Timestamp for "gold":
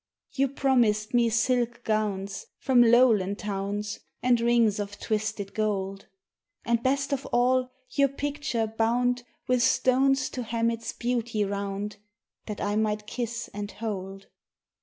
5.53-6.07